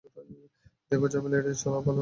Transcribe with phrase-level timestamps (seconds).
[0.91, 1.89] দেখো, ঝামেলা এড়িয়ে চলা ভালো।